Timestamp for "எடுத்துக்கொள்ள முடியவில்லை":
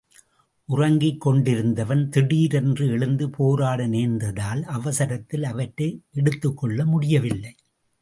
6.11-7.55